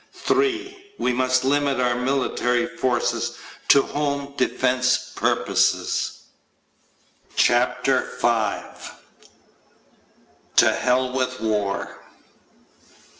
[0.13, 0.93] 3.
[0.97, 6.21] We must limit our military forces to home defense purposes.
[7.35, 8.95] CHAPTER FIVE
[10.55, 11.99] To Hell With War!